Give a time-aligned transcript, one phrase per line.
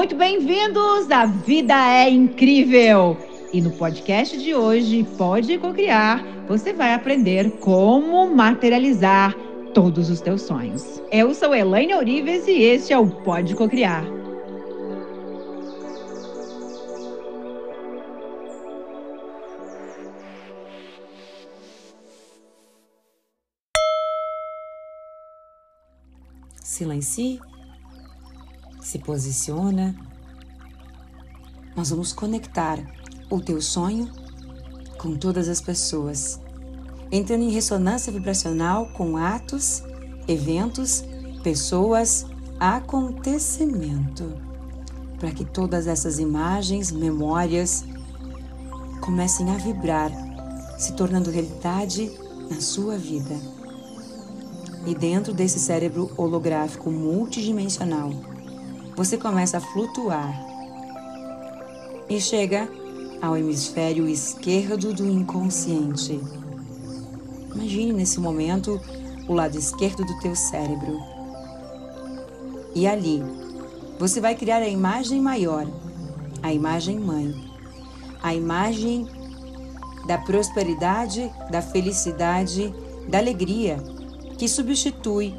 [0.00, 1.10] Muito bem-vindos!
[1.10, 3.18] A vida é incrível!
[3.52, 9.36] E no podcast de hoje, Pode Cocriar, você vai aprender como materializar
[9.74, 11.02] todos os teus sonhos.
[11.12, 14.02] Eu sou Elaine Orives e este é o Pode Cocriar.
[26.64, 27.38] Silencie
[28.80, 29.94] se posiciona.
[31.76, 32.78] Nós vamos conectar
[33.30, 34.10] o teu sonho
[34.98, 36.40] com todas as pessoas,
[37.10, 39.82] entrando em ressonância vibracional com atos,
[40.28, 41.04] eventos,
[41.42, 42.26] pessoas,
[42.58, 44.36] acontecimento,
[45.18, 47.84] para que todas essas imagens, memórias
[49.00, 50.10] comecem a vibrar,
[50.78, 52.10] se tornando realidade
[52.50, 53.34] na sua vida.
[54.86, 58.10] E dentro desse cérebro holográfico multidimensional,
[59.00, 60.30] você começa a flutuar
[62.06, 62.68] e chega
[63.22, 66.20] ao hemisfério esquerdo do inconsciente.
[67.54, 68.78] Imagine nesse momento
[69.26, 71.00] o lado esquerdo do teu cérebro.
[72.74, 73.22] E ali,
[73.98, 75.66] você vai criar a imagem maior,
[76.42, 77.34] a imagem mãe,
[78.22, 79.08] a imagem
[80.06, 82.70] da prosperidade, da felicidade,
[83.08, 83.78] da alegria,
[84.36, 85.34] que substitui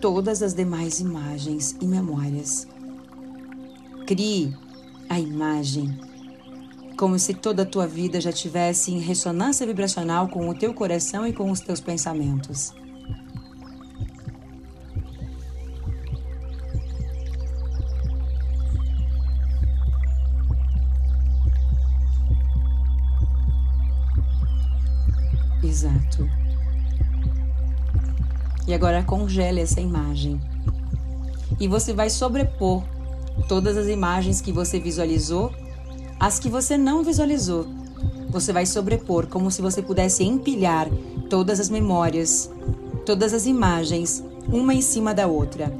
[0.00, 2.66] todas as demais imagens e memórias.
[4.06, 4.56] Crie
[5.08, 6.10] a imagem
[6.96, 11.26] como se toda a tua vida já tivesse em ressonância vibracional com o teu coração
[11.26, 12.74] e com os teus pensamentos.
[25.62, 26.39] Exato.
[28.66, 30.40] E agora congele essa imagem.
[31.58, 32.82] E você vai sobrepor
[33.48, 35.52] todas as imagens que você visualizou
[36.18, 37.66] às que você não visualizou.
[38.28, 40.88] Você vai sobrepor como se você pudesse empilhar
[41.28, 42.50] todas as memórias,
[43.04, 45.72] todas as imagens, uma em cima da outra.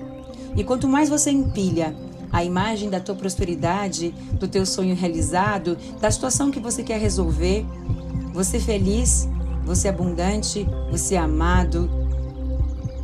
[0.56, 1.94] E quanto mais você empilha
[2.32, 7.64] a imagem da tua prosperidade, do teu sonho realizado, da situação que você quer resolver,
[8.32, 9.28] você feliz,
[9.64, 11.91] você abundante, você amado,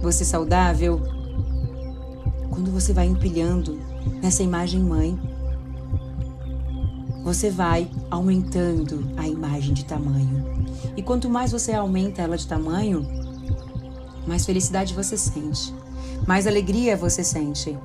[0.00, 1.00] você saudável?
[2.50, 3.78] Quando você vai empilhando
[4.22, 5.18] nessa imagem mãe,
[7.22, 10.44] você vai aumentando a imagem de tamanho.
[10.96, 13.06] E quanto mais você aumenta ela de tamanho,
[14.26, 15.74] mais felicidade você sente,
[16.26, 17.76] mais alegria você sente.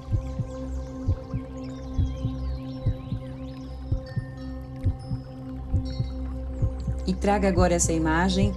[7.08, 8.54] E traga agora essa imagem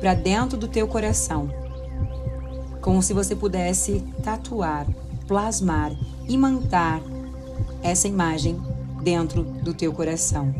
[0.00, 1.61] para dentro do teu coração
[2.82, 4.86] como se você pudesse tatuar,
[5.28, 5.92] plasmar,
[6.28, 7.00] imantar
[7.80, 8.60] essa imagem
[9.00, 10.52] dentro do teu coração,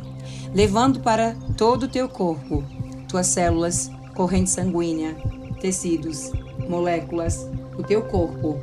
[0.55, 2.65] levando para todo o teu corpo,
[3.09, 5.17] tuas células, corrente sanguínea,
[5.61, 6.33] tecidos,
[6.69, 8.57] moléculas, o teu corpo,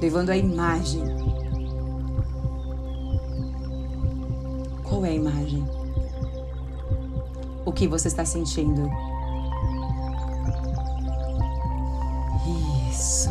[0.00, 1.02] levando a imagem.
[4.82, 5.64] Qual é a imagem?
[7.66, 8.90] O que você está sentindo?
[12.94, 13.28] Isso.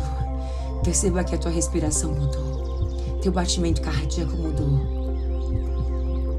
[0.82, 3.18] Perceba que a tua respiração mudou.
[3.22, 4.78] Teu batimento cardíaco mudou.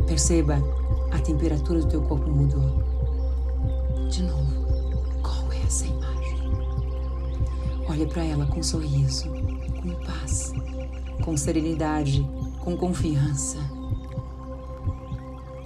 [0.05, 0.61] Perceba
[1.11, 2.83] a temperatura do teu corpo mudou.
[4.09, 4.67] De novo,
[5.23, 6.39] qual é essa imagem?
[7.89, 9.31] Olhe para ela com sorriso,
[9.81, 10.53] com paz,
[11.23, 12.23] com serenidade,
[12.59, 13.57] com confiança.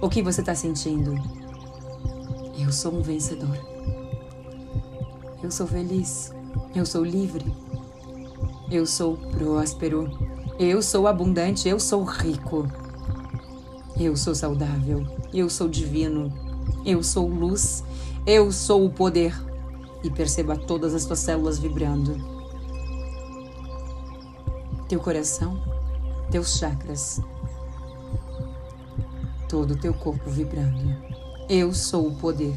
[0.00, 1.14] O que você está sentindo?
[2.58, 3.58] Eu sou um vencedor.
[5.42, 6.32] Eu sou feliz.
[6.74, 7.52] Eu sou livre.
[8.70, 10.10] Eu sou próspero.
[10.58, 11.68] Eu sou abundante.
[11.68, 12.68] Eu sou rico.
[13.98, 15.06] Eu sou saudável.
[15.32, 16.32] Eu sou divino.
[16.84, 17.84] Eu sou luz.
[18.26, 19.34] Eu sou o poder.
[20.02, 22.16] E perceba todas as tuas células vibrando.
[24.88, 25.62] Teu coração,
[26.32, 27.20] teus chakras,
[29.48, 30.96] todo o teu corpo vibrando.
[31.48, 32.56] Eu sou o poder.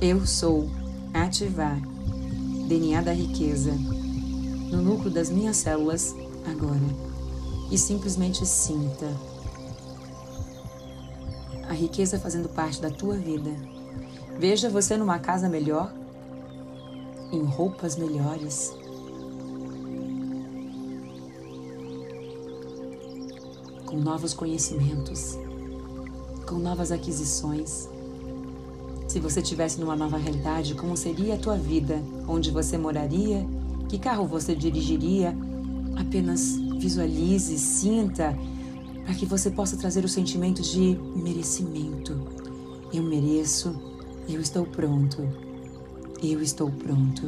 [0.00, 0.68] Eu sou
[1.14, 1.80] ativar
[2.66, 6.14] DNA da riqueza, no núcleo das minhas células
[6.44, 7.06] agora.
[7.70, 9.06] E simplesmente sinta
[11.68, 13.50] a riqueza fazendo parte da tua vida.
[14.38, 15.92] Veja você numa casa melhor,
[17.32, 18.74] em roupas melhores.
[23.86, 25.38] Com novos conhecimentos,
[26.46, 27.88] com novas aquisições
[29.16, 32.02] se você tivesse numa nova realidade, como seria a tua vida?
[32.28, 33.46] Onde você moraria?
[33.88, 35.34] Que carro você dirigiria?
[35.96, 38.38] Apenas visualize, sinta,
[39.06, 42.12] para que você possa trazer o sentimento de merecimento.
[42.92, 43.74] Eu mereço,
[44.28, 45.26] eu estou pronto,
[46.22, 47.26] eu estou pronto.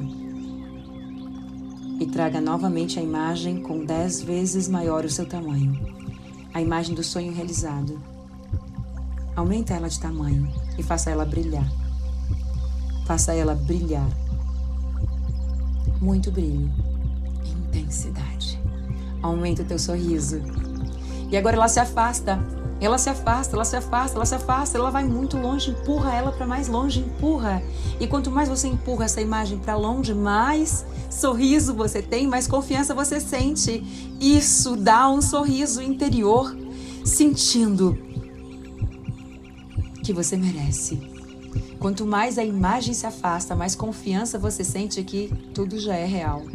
[1.98, 5.96] E traga novamente a imagem com dez vezes maior o seu tamanho
[6.52, 8.00] a imagem do sonho realizado.
[9.38, 11.64] Aumenta ela de tamanho e faça ela brilhar.
[13.06, 14.08] Faça ela brilhar.
[16.00, 16.68] Muito brilho.
[17.46, 18.60] Intensidade.
[19.22, 20.42] Aumenta o teu sorriso.
[21.30, 22.36] E agora ela se afasta.
[22.80, 26.32] Ela se afasta, ela se afasta, ela se afasta, ela vai muito longe, empurra ela
[26.32, 27.62] para mais longe, empurra.
[28.00, 32.92] E quanto mais você empurra essa imagem para longe, mais sorriso você tem, mais confiança
[32.92, 33.84] você sente.
[34.20, 36.56] Isso dá um sorriso interior,
[37.04, 38.07] sentindo
[40.08, 40.98] que você merece.
[41.78, 46.46] Quanto mais a imagem se afasta, mais confiança você sente que tudo já é real.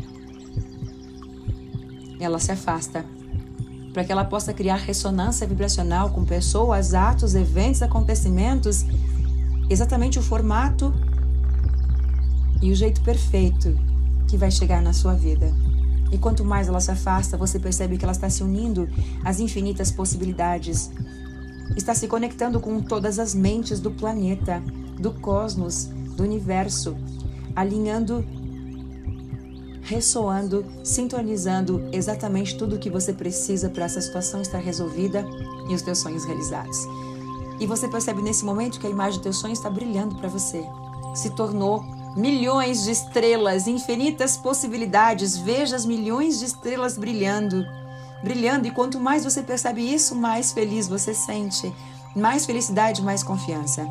[2.20, 3.06] Ela se afasta
[3.94, 8.88] para que ela possa criar ressonância vibracional com pessoas, atos, eventos, acontecimentos,
[9.70, 10.92] exatamente o formato
[12.60, 13.78] e o jeito perfeito
[14.28, 15.54] que vai chegar na sua vida.
[16.12, 18.90] E quanto mais ela se afasta, você percebe que ela está se unindo
[19.24, 20.90] às infinitas possibilidades,
[21.75, 24.62] está se conectando com todas as mentes do planeta,
[25.00, 26.95] do cosmos, do universo,
[27.56, 28.25] alinhando
[29.83, 35.25] ressoando, sintonizando exatamente tudo o que você precisa para essa situação estar resolvida
[35.69, 36.77] e os teus sonhos realizados.
[37.60, 40.66] E você percebe nesse momento que a imagem do teu sonho está brilhando para você.
[41.13, 41.83] Se tornou
[42.16, 45.38] milhões de estrelas, infinitas possibilidades.
[45.38, 47.66] Veja as milhões de estrelas brilhando,
[48.24, 48.68] brilhando.
[48.68, 51.72] E quanto mais você percebe isso, mais feliz você sente.
[52.16, 53.88] Mais felicidade, mais confiança.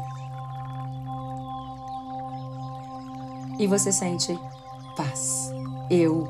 [3.58, 4.38] E você sente
[4.96, 5.52] paz.
[5.90, 6.28] Eu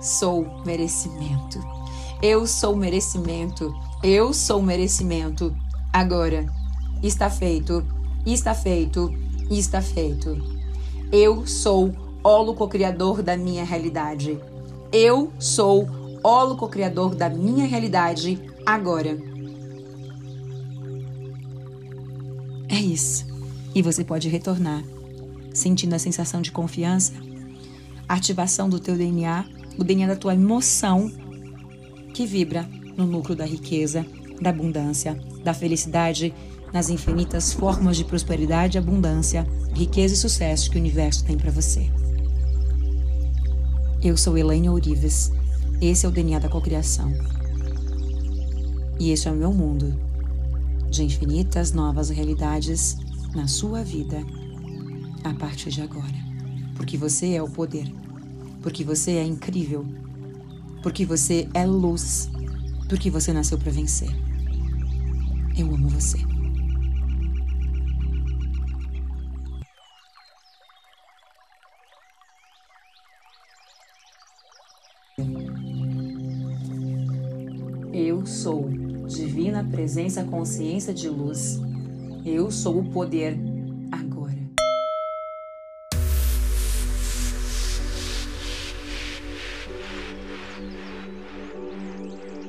[0.00, 1.60] sou merecimento.
[2.22, 3.72] Eu sou merecimento.
[4.02, 5.54] Eu sou merecimento.
[5.92, 6.46] Agora,
[7.02, 7.84] está feito,
[8.24, 9.12] está feito,
[9.50, 10.36] está feito.
[11.12, 11.92] Eu sou
[12.24, 14.40] holo co-criador da minha realidade.
[14.92, 15.86] Eu sou
[16.22, 19.18] holo co-criador da minha realidade agora.
[22.68, 23.26] É isso.
[23.74, 24.82] E você pode retornar,
[25.52, 27.12] sentindo a sensação de confiança
[28.08, 29.44] ativação do teu DNA,
[29.78, 31.10] o DNA da tua emoção,
[32.12, 34.04] que vibra no núcleo da riqueza,
[34.40, 36.34] da abundância, da felicidade,
[36.72, 41.90] nas infinitas formas de prosperidade, abundância, riqueza e sucesso que o universo tem para você.
[44.02, 45.32] Eu sou Elaine Ourives.
[45.80, 47.12] Esse é o DNA da cocriação.
[48.98, 49.98] E esse é o meu mundo
[50.90, 52.96] de infinitas novas realidades
[53.34, 54.18] na sua vida
[55.24, 56.32] a partir de agora.
[56.76, 57.90] Porque você é o poder
[58.62, 59.84] porque você é incrível,
[60.82, 62.30] porque você é luz,
[62.88, 64.08] porque você nasceu para vencer.
[65.58, 66.31] Eu amo você.
[78.22, 78.68] Eu sou
[79.08, 81.60] divina presença, consciência de luz.
[82.24, 83.36] Eu sou o poder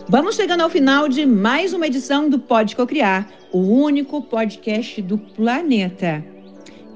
[0.08, 5.18] Vamos chegando ao final de mais uma edição do Pode Cocriar, o único podcast do
[5.18, 6.24] planeta